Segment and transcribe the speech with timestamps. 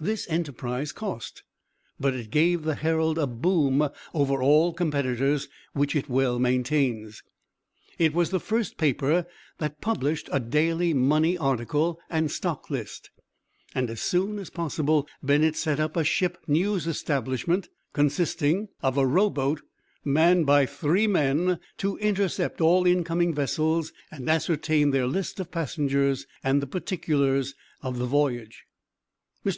[0.00, 1.42] This enterprise cost,
[2.00, 7.22] but it gave the Herald a boom over all competitors, which it well maintains.
[7.98, 9.26] It was the first paper
[9.58, 13.10] that published a daily money article and stock list,
[13.74, 19.06] and as soon as possible Bennett set up a Ship News establishment consisting of a
[19.06, 19.60] row boat
[20.02, 26.26] manned by three men to intercept all incoming vessels and ascertain their list of passengers
[26.42, 28.64] and the particulars of the voyage.
[29.44, 29.54] Mr.